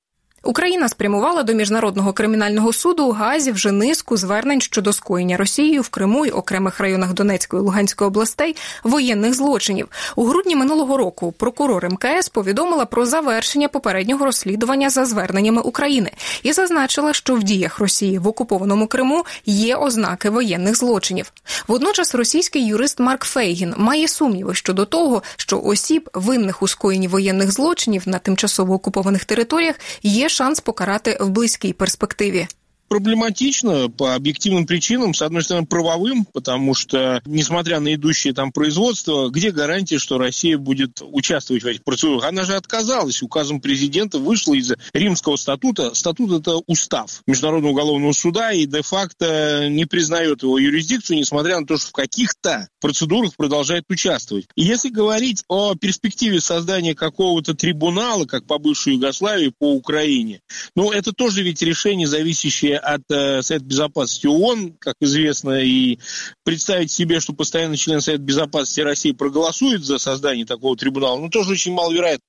Україна 0.42 0.88
спрямувала 0.88 1.42
до 1.42 1.52
міжнародного 1.52 2.12
кримінального 2.12 2.72
суду 2.72 3.06
у 3.06 3.12
Газі 3.12 3.52
вже 3.52 3.72
низку 3.72 4.16
звернень 4.16 4.60
щодо 4.60 4.92
скоєння 4.92 5.36
Росією 5.36 5.82
в 5.82 5.88
Криму 5.88 6.26
й 6.26 6.30
окремих 6.30 6.80
районах 6.80 7.12
Донецької 7.12 7.62
і 7.62 7.64
Луганської 7.64 8.08
областей 8.08 8.56
воєнних 8.84 9.34
злочинів. 9.34 9.88
У 10.16 10.24
грудні 10.24 10.56
минулого 10.56 10.96
року 10.96 11.32
прокурор 11.32 11.88
МКС 11.90 12.28
повідомила 12.28 12.84
про 12.84 13.06
завершення 13.06 13.68
попереднього 13.68 14.24
розслідування 14.24 14.90
за 14.90 15.04
зверненнями 15.04 15.62
України 15.62 16.10
і 16.42 16.52
зазначила, 16.52 17.12
що 17.12 17.34
в 17.34 17.42
діях 17.42 17.78
Росії 17.78 18.18
в 18.18 18.28
окупованому 18.28 18.86
Криму 18.86 19.24
є 19.46 19.76
ознаки 19.76 20.30
воєнних 20.30 20.76
злочинів. 20.76 21.32
Водночас 21.68 22.14
російський 22.14 22.66
юрист 22.66 23.00
Марк 23.00 23.24
Фейгін 23.24 23.74
має 23.76 24.08
сумніви 24.08 24.54
щодо 24.54 24.84
того, 24.84 25.22
що 25.36 25.60
осіб 25.60 26.10
винних 26.14 26.62
у 26.62 26.68
скоєнні 26.68 27.08
воєнних 27.08 27.52
злочинів 27.52 28.02
на 28.06 28.18
тимчасово 28.18 28.74
окупованих 28.74 29.24
територіях 29.24 29.74
є 30.02 30.27
шанс 30.28 30.60
покарати 30.60 31.16
в 31.20 31.28
близькій 31.28 31.72
перспективі. 31.72 32.46
Проблематично 32.88 33.88
по 33.88 34.14
объективным 34.14 34.66
причинам. 34.66 35.14
С 35.14 35.22
одной 35.22 35.42
стороны, 35.42 35.66
правовым, 35.66 36.24
потому 36.24 36.74
что, 36.74 37.20
несмотря 37.26 37.80
на 37.80 37.94
идущее 37.94 38.34
там 38.34 38.52
производство, 38.52 39.28
где 39.28 39.50
гарантия, 39.50 39.98
что 39.98 40.18
Россия 40.18 40.58
будет 40.58 41.00
участвовать 41.02 41.62
в 41.62 41.66
этих 41.66 41.84
процедурах? 41.84 42.24
Она 42.24 42.44
же 42.44 42.56
отказалась. 42.56 43.22
Указом 43.22 43.60
президента 43.60 44.18
вышла 44.18 44.54
из 44.54 44.72
Римского 44.92 45.36
статута. 45.36 45.94
Статут– 45.94 46.32
это 46.40 46.56
устав 46.66 47.22
Международного 47.26 47.72
уголовного 47.72 48.12
суда 48.12 48.52
и 48.52 48.66
де-факто 48.66 49.68
не 49.68 49.84
признает 49.84 50.42
его 50.42 50.58
юрисдикцию, 50.58 51.18
несмотря 51.18 51.60
на 51.60 51.66
то, 51.66 51.76
что 51.76 51.88
в 51.88 51.92
каких-то 51.92 52.68
процедурах 52.80 53.36
продолжает 53.36 53.84
участвовать. 53.88 54.46
И 54.54 54.62
если 54.62 54.88
говорить 54.88 55.44
о 55.48 55.74
перспективе 55.74 56.40
создания 56.40 56.94
какого-то 56.94 57.54
трибунала, 57.54 58.24
как 58.24 58.46
по 58.46 58.58
бывшей 58.58 58.94
Югославии, 58.94 59.52
по 59.58 59.72
Украине, 59.72 60.40
ну, 60.74 60.90
это 60.90 61.12
тоже 61.12 61.42
ведь 61.42 61.62
решение, 61.62 62.06
зависящее 62.06 62.77
от 62.78 63.02
э, 63.10 63.42
Совета 63.42 63.64
Безопасности 63.64 64.26
ООН, 64.26 64.72
как 64.78 64.94
известно, 65.00 65.60
и 65.62 65.98
представить 66.44 66.90
себе, 66.90 67.20
что 67.20 67.32
постоянный 67.32 67.76
член 67.76 68.00
Совета 68.00 68.22
Безопасности 68.22 68.80
России 68.80 69.12
проголосует 69.12 69.84
за 69.84 69.98
создание 69.98 70.46
такого 70.46 70.76
трибунала, 70.76 71.18
ну, 71.18 71.28
тоже 71.28 71.52
очень 71.52 71.72
маловероятно. 71.72 72.24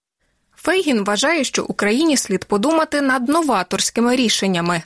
Фейгін 0.55 1.03
вважає, 1.03 1.43
що 1.43 1.63
Україні 1.63 2.17
слід 2.17 2.45
подумати 2.45 3.01
над 3.01 3.29
новаторськими 3.29 4.15
рішеннями. 4.15 4.81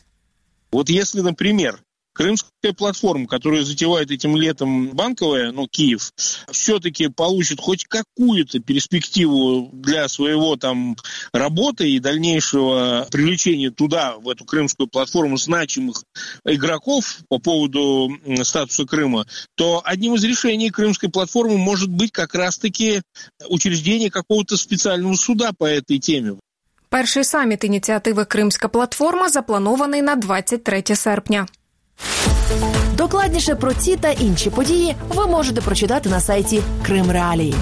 Вот 0.71 0.89
если, 0.89 1.21
например, 1.21 1.79
Крымская 2.18 2.72
платформа, 2.72 3.28
которую 3.28 3.64
затевает 3.64 4.10
этим 4.10 4.34
летом 4.34 4.88
банковая, 4.88 5.52
ну, 5.52 5.68
Киев, 5.68 6.10
все-таки 6.50 7.06
получит 7.06 7.60
хоть 7.60 7.84
какую-то 7.84 8.58
перспективу 8.58 9.70
для 9.72 10.08
своего 10.08 10.56
там 10.56 10.96
работы 11.32 11.88
и 11.88 12.00
дальнейшего 12.00 13.06
привлечения 13.12 13.70
туда, 13.70 14.16
в 14.16 14.28
эту 14.28 14.44
крымскую 14.44 14.88
платформу, 14.88 15.36
значимых 15.36 16.02
игроков 16.44 17.18
по 17.28 17.38
поводу 17.38 18.10
статуса 18.42 18.84
Крыма, 18.84 19.24
то 19.54 19.80
одним 19.84 20.16
из 20.16 20.24
решений 20.24 20.70
крымской 20.70 21.10
платформы 21.10 21.56
может 21.56 21.88
быть 21.88 22.10
как 22.10 22.34
раз-таки 22.34 23.00
учреждение 23.48 24.10
какого-то 24.10 24.56
специального 24.56 25.14
суда 25.14 25.52
по 25.56 25.66
этой 25.66 26.00
теме. 26.00 26.32
Перший 26.88 27.24
саміт 27.24 27.64
ініціативи 27.64 28.24
Кримська 28.24 28.68
платформа 28.68 29.28
запланований 29.28 30.02
на 30.02 30.16
23 30.16 30.96
серпня. 30.96 31.46
Докладніше 32.97 33.55
про 33.55 33.73
ці 33.73 33.95
та 33.95 34.09
інші 34.09 34.49
події 34.49 34.95
ви 35.09 35.27
можете 35.27 35.61
прочитати 35.61 36.09
на 36.09 36.19
сайті 36.19 36.61
Крим 36.85 37.11
Реалії. 37.11 37.55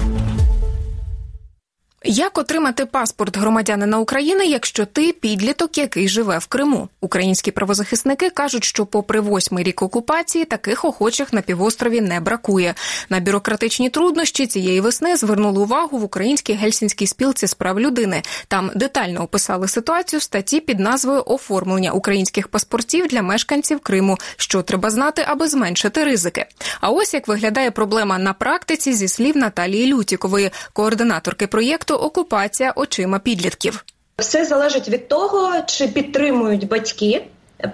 Як 2.04 2.38
отримати 2.38 2.86
паспорт 2.86 3.38
громадянина 3.38 3.98
України, 3.98 4.46
якщо 4.46 4.86
ти 4.86 5.12
підліток, 5.12 5.78
який 5.78 6.08
живе 6.08 6.38
в 6.38 6.46
Криму? 6.46 6.88
Українські 7.00 7.50
правозахисники 7.50 8.30
кажуть, 8.30 8.64
що, 8.64 8.86
попри 8.86 9.20
восьмий 9.20 9.64
рік 9.64 9.82
окупації, 9.82 10.44
таких 10.44 10.84
охочих 10.84 11.32
на 11.32 11.40
півострові 11.40 12.00
не 12.00 12.20
бракує. 12.20 12.74
На 13.08 13.20
бюрократичні 13.20 13.90
труднощі 13.90 14.46
цієї 14.46 14.80
весни 14.80 15.16
звернули 15.16 15.60
увагу 15.60 15.98
в 15.98 16.04
українській 16.04 16.52
гельсінській 16.52 17.06
спілці 17.06 17.46
з 17.46 17.54
прав 17.54 17.80
людини. 17.80 18.22
Там 18.48 18.70
детально 18.74 19.22
описали 19.22 19.68
ситуацію 19.68 20.20
в 20.20 20.22
статті 20.22 20.60
під 20.60 20.80
назвою 20.80 21.22
Оформлення 21.26 21.92
українських 21.92 22.48
паспортів 22.48 23.06
для 23.06 23.22
мешканців 23.22 23.80
Криму, 23.80 24.18
що 24.36 24.62
треба 24.62 24.90
знати, 24.90 25.24
аби 25.28 25.48
зменшити 25.48 26.04
ризики. 26.04 26.46
А 26.80 26.90
ось 26.90 27.14
як 27.14 27.28
виглядає 27.28 27.70
проблема 27.70 28.18
на 28.18 28.32
практиці 28.32 28.92
зі 28.92 29.08
слів 29.08 29.36
Наталії 29.36 29.94
Лютікової, 29.94 30.50
координаторки 30.72 31.46
проєкту 31.46 31.91
Окупація 31.96 32.72
очима 32.76 33.18
підлітків. 33.18 33.84
Все 34.18 34.44
залежить 34.44 34.88
від 34.88 35.08
того, 35.08 35.52
чи 35.66 35.88
підтримують 35.88 36.68
батьки 36.68 37.24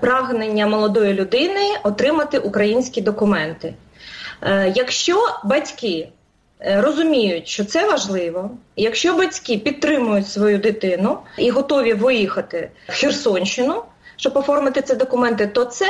прагнення 0.00 0.66
молодої 0.66 1.14
людини 1.14 1.60
отримати 1.82 2.38
українські 2.38 3.00
документи. 3.00 3.74
Е, 4.42 4.72
якщо 4.76 5.16
батьки 5.44 6.08
е, 6.60 6.80
розуміють, 6.80 7.48
що 7.48 7.64
це 7.64 7.86
важливо, 7.90 8.50
якщо 8.76 9.14
батьки 9.14 9.58
підтримують 9.58 10.28
свою 10.28 10.58
дитину 10.58 11.18
і 11.38 11.50
готові 11.50 11.94
виїхати 11.94 12.70
в 12.88 12.92
Херсонщину, 12.92 13.82
щоб 14.16 14.36
оформити 14.36 14.82
ці 14.82 14.94
документи, 14.94 15.46
то 15.46 15.64
це 15.64 15.88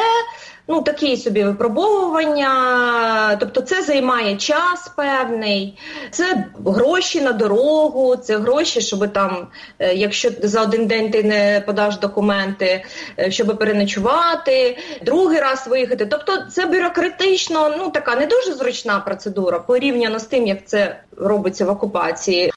ну 0.68 0.82
такі 0.82 1.16
собі 1.16 1.44
випробовування, 1.44 3.36
тобто 3.40 3.60
це 3.60 3.82
займає 3.82 4.36
час 4.36 4.92
певний, 4.96 5.78
це 6.10 6.44
гроші 6.66 7.20
на 7.20 7.32
дорогу, 7.32 8.16
це 8.16 8.38
гроші, 8.38 8.80
щоб 8.80 9.12
там, 9.12 9.48
е, 9.78 9.94
якщо 9.94 10.30
за 10.42 10.62
один 10.62 10.86
день 10.86 11.10
ти 11.10 11.22
не 11.22 11.62
подаш 11.66 11.96
документи, 11.96 12.84
е, 13.18 13.30
щоб 13.30 13.58
переночувати, 13.58 14.78
другий 15.02 15.40
раз 15.40 15.66
виїхати. 15.66 16.06
Тобто 16.06 16.32
це 16.50 16.66
бюрократично, 16.66 17.74
ну 17.78 17.90
така 17.90 18.16
не 18.16 18.26
дуже 18.26 18.52
зручна 18.54 19.00
процедура 19.00 19.58
порівняно 19.58 20.18
з 20.18 20.24
тим, 20.24 20.46
як 20.46 20.66
це 20.66 21.00
робиться 21.16 21.64
в 21.64 21.68
окупації. 21.68 22.52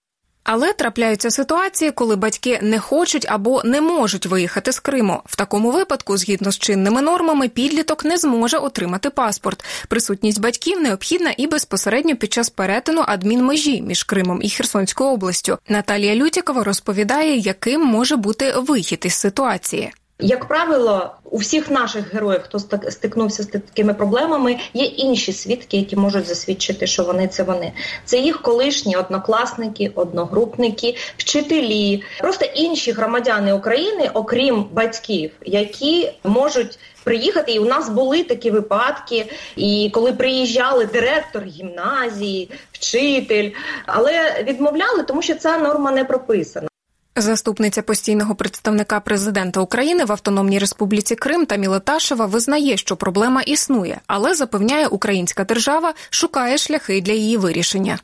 Але 0.53 0.73
трапляються 0.73 1.31
ситуації, 1.31 1.91
коли 1.91 2.15
батьки 2.15 2.59
не 2.61 2.79
хочуть 2.79 3.25
або 3.29 3.61
не 3.63 3.81
можуть 3.81 4.25
виїхати 4.25 4.71
з 4.71 4.79
Криму. 4.79 5.21
В 5.25 5.35
такому 5.35 5.71
випадку, 5.71 6.17
згідно 6.17 6.51
з 6.51 6.59
чинними 6.59 7.01
нормами, 7.01 7.47
підліток 7.47 8.05
не 8.05 8.17
зможе 8.17 8.57
отримати 8.57 9.09
паспорт. 9.09 9.65
Присутність 9.87 10.41
батьків 10.41 10.81
необхідна 10.81 11.33
і 11.37 11.47
безпосередньо 11.47 12.15
під 12.15 12.33
час 12.33 12.49
перетину 12.49 13.03
адмінмежі 13.07 13.81
між 13.81 14.03
Кримом 14.03 14.39
і 14.41 14.49
Херсонською 14.49 15.09
областю. 15.09 15.57
Наталія 15.67 16.15
Лютікова 16.15 16.63
розповідає, 16.63 17.37
яким 17.37 17.81
може 17.81 18.15
бути 18.15 18.53
вихід 18.57 19.03
із 19.05 19.13
ситуації. 19.13 19.93
Як 20.21 20.45
правило, 20.45 21.15
у 21.31 21.37
всіх 21.37 21.71
наших 21.71 22.13
героїв, 22.13 22.41
хто 22.43 22.59
стикнувся 22.91 23.43
з 23.43 23.45
такими 23.45 23.93
проблемами, 23.93 24.57
є 24.73 24.85
інші 24.85 25.33
свідки, 25.33 25.77
які 25.77 25.95
можуть 25.95 26.27
засвідчити, 26.27 26.87
що 26.87 27.03
вони 27.03 27.27
це 27.27 27.43
вони. 27.43 27.73
Це 28.05 28.17
їх 28.17 28.41
колишні 28.41 28.95
однокласники, 28.95 29.91
одногрупники, 29.95 30.95
вчителі, 31.17 32.03
просто 32.19 32.45
інші 32.45 32.91
громадяни 32.91 33.53
України, 33.53 34.11
окрім 34.13 34.65
батьків, 34.71 35.31
які 35.45 36.11
можуть. 36.23 36.79
Приїхати, 37.03 37.51
і 37.51 37.59
у 37.59 37.65
нас 37.65 37.89
були 37.89 38.23
такі 38.23 38.51
випадки, 38.51 39.25
і 39.55 39.91
коли 39.93 40.13
приїжджали 40.13 40.85
директор 40.85 41.43
гімназії, 41.43 42.49
вчитель, 42.71 43.51
але 43.85 44.43
відмовляли, 44.43 45.03
тому 45.03 45.21
що 45.21 45.35
ця 45.35 45.57
норма 45.57 45.91
не 45.91 46.05
прописана. 46.05 46.70
Заступниця 47.15 47.81
постійного 47.81 48.35
представника 48.35 48.99
президента 48.99 49.59
України 49.59 50.05
в 50.05 50.11
Автономній 50.11 50.59
Республіці 50.59 51.15
Крим 51.15 51.45
Таміла 51.45 51.79
Ташева 51.79 52.25
визнає, 52.25 52.77
що 52.77 52.95
проблема 52.95 53.41
існує, 53.41 53.97
але 54.07 54.33
запевняє, 54.33 54.87
українська 54.87 55.43
держава 55.43 55.93
шукає 56.09 56.57
шляхи 56.57 57.01
для 57.01 57.13
її 57.13 57.37
вирішення. 57.37 57.97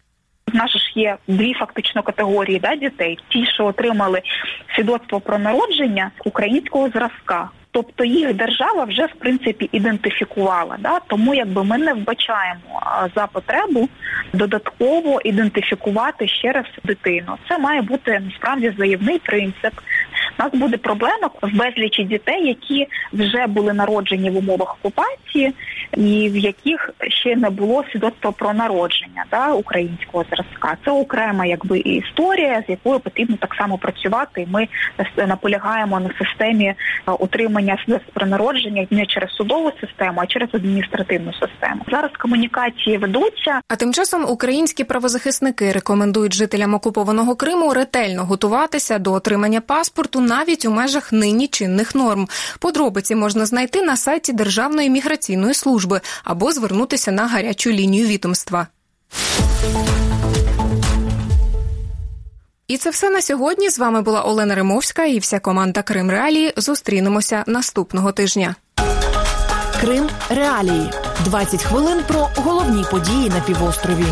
Нас 0.54 0.72
ж 0.72 0.92
є 0.96 1.18
дві 1.28 1.54
фактично 1.54 2.04
категорії 2.04 2.60
да, 2.60 2.76
дітей: 2.76 3.20
ті, 3.30 3.46
що 3.46 3.66
отримали 3.66 4.22
свідоцтво 4.76 5.20
про 5.20 5.40
народження 5.40 6.12
українського 6.26 6.90
зразка. 6.90 7.50
Тобто 7.78 8.04
їх 8.04 8.34
держава 8.34 8.84
вже 8.84 9.06
в 9.06 9.14
принципі 9.20 9.70
ідентифікувала. 9.72 10.78
Да? 10.80 11.00
Тому 11.08 11.34
якби 11.36 11.64
ми 11.64 11.78
не 11.78 11.94
вбачаємо 11.94 12.82
за 13.16 13.28
потребу 13.28 13.90
додатково 14.34 15.22
ідентифікувати 15.24 16.28
ще 16.28 16.52
раз 16.52 16.66
дитину. 16.84 17.38
Це 17.50 17.58
має 17.58 17.82
бути 17.82 18.20
насправді 18.26 18.74
заявний 18.78 19.20
принцип. 19.20 19.74
У 20.40 20.44
нас 20.44 20.54
буде 20.54 20.78
проблема 20.78 21.30
в 21.42 21.58
безлічі 21.58 22.04
дітей, 22.04 22.48
які 22.48 22.88
вже 23.14 23.48
були 23.48 23.74
народжені 23.74 24.30
в 24.30 24.38
умовах 24.38 24.78
окупації, 24.80 25.54
і 25.98 26.30
в 26.30 26.38
яких 26.38 26.90
ще 27.08 27.36
не 27.36 27.50
було 27.50 27.84
свідоцтва 27.92 28.32
про 28.32 28.54
народження 28.54 29.26
да, 29.32 29.54
українського 29.54 30.26
зразка. 30.30 30.78
Це 30.86 30.92
окрема 30.92 31.46
якби 31.46 31.80
історія, 31.80 32.64
з 32.68 32.70
якою 32.70 33.00
потрібно 33.00 33.38
так 33.38 33.56
само 33.56 33.78
працювати. 33.78 34.48
Ми 34.52 34.68
наполягаємо 35.18 36.00
на 36.00 36.10
системі 36.20 36.74
утримання 37.68 37.84
свідоцтв 37.86 38.14
про 38.14 38.28
народження 38.28 38.88
не 38.92 39.06
через 39.06 39.32
судову 39.32 39.72
систему, 39.82 40.20
а 40.22 40.28
через 40.28 40.50
адміністративну 40.54 41.34
систему. 41.34 41.86
Зараз 41.92 42.12
комунікації 42.20 42.98
ведуться. 42.98 43.62
А 43.68 43.76
тим 43.76 43.94
часом 43.94 44.26
українські 44.30 44.84
правозахисники 44.84 45.72
рекомендують 45.72 46.34
жителям 46.34 46.74
окупованого 46.74 47.36
Криму 47.36 47.74
ретельно 47.74 48.26
готуватися 48.26 49.00
до 49.00 49.14
отримання 49.14 49.62
паспорту 49.62 50.22
навіть 50.22 50.66
у 50.66 50.72
межах 50.72 51.12
нині 51.12 51.48
чинних 51.48 51.96
норм. 51.96 52.28
Подробиці 52.60 53.16
можна 53.16 53.46
знайти 53.46 53.82
на 53.82 53.98
сайті 53.98 54.34
Державної 54.34 54.90
міграційної 54.90 55.54
служби 55.54 56.02
або 56.24 56.52
звернутися 56.52 57.12
на 57.12 57.28
гарячу 57.28 57.72
лінію 57.72 58.08
відомства. 58.08 58.68
І 62.68 62.78
це 62.78 62.90
все 62.90 63.10
на 63.10 63.22
сьогодні. 63.22 63.70
З 63.70 63.80
вами 63.80 64.02
була 64.02 64.22
Олена 64.24 64.56
Римовська 64.56 65.06
і 65.06 65.20
вся 65.20 65.40
команда 65.40 65.82
Крим 65.82 66.12
Реалії. 66.12 66.54
Зустрінемося 66.58 67.44
наступного 67.48 68.12
тижня. 68.12 68.56
Крим 69.82 70.10
Реалії 70.30 70.92
20 71.26 71.64
хвилин 71.64 72.04
про 72.08 72.30
головні 72.36 72.86
події 72.92 73.30
на 73.30 73.40
півострові. 73.40 74.06